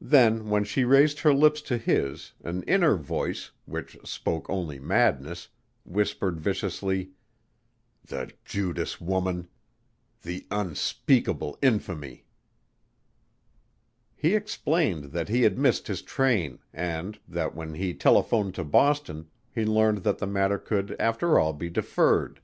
[0.00, 5.48] Then when she raised her lips to his an inner voice, which spoke only madness,
[5.84, 7.10] whispered viciously,
[8.02, 9.48] "The Judas woman!
[10.22, 12.24] The unspeakable infamy!"
[14.16, 19.28] He explained that he had missed his train, and that when he telephoned to Boston,
[19.54, 22.40] he learned that the matter could after all be deferred.